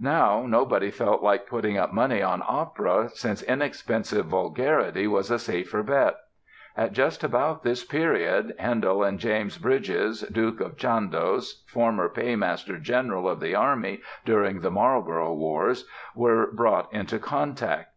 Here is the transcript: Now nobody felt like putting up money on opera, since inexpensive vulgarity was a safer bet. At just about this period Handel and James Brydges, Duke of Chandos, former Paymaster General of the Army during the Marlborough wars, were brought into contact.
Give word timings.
Now 0.00 0.46
nobody 0.46 0.90
felt 0.90 1.22
like 1.22 1.46
putting 1.50 1.76
up 1.76 1.92
money 1.92 2.22
on 2.22 2.42
opera, 2.48 3.10
since 3.10 3.42
inexpensive 3.42 4.24
vulgarity 4.24 5.06
was 5.06 5.30
a 5.30 5.38
safer 5.38 5.82
bet. 5.82 6.14
At 6.78 6.94
just 6.94 7.22
about 7.22 7.62
this 7.62 7.84
period 7.84 8.54
Handel 8.58 9.02
and 9.04 9.18
James 9.18 9.58
Brydges, 9.58 10.22
Duke 10.32 10.62
of 10.62 10.78
Chandos, 10.78 11.62
former 11.66 12.08
Paymaster 12.08 12.78
General 12.78 13.28
of 13.28 13.38
the 13.40 13.54
Army 13.54 14.00
during 14.24 14.60
the 14.62 14.70
Marlborough 14.70 15.34
wars, 15.34 15.86
were 16.14 16.50
brought 16.50 16.90
into 16.90 17.18
contact. 17.18 17.90